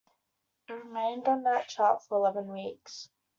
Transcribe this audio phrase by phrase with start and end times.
[0.67, 3.07] It remained on that chart for eleven weeks.